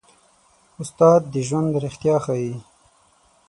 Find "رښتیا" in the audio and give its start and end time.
1.83-2.15